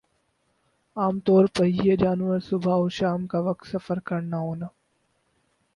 عام 0.97 1.19
طور 1.19 1.45
پر 1.55 1.65
یِہ 1.67 1.95
جانور 1.95 2.39
صبح 2.39 2.73
اور 2.73 2.89
شام 2.89 3.27
کا 3.27 3.39
وقت 3.39 3.67
سفر 3.67 3.99
کرنا 3.99 4.37
ہونا 4.39 4.67